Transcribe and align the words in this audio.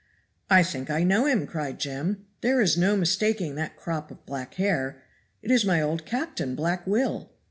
"I 0.49 0.63
think 0.63 0.89
I 0.89 1.03
know 1.03 1.27
him," 1.27 1.45
cried 1.45 1.79
Jem. 1.79 2.25
"There 2.41 2.59
is 2.59 2.75
no 2.75 2.97
mistaking 2.97 3.53
that 3.53 3.75
crop 3.77 4.09
of 4.09 4.25
black 4.25 4.55
hair; 4.55 4.99
it 5.43 5.51
is 5.51 5.63
my 5.63 5.79
old 5.79 6.07
captain, 6.07 6.55
Black 6.55 6.87
Will." 6.87 7.29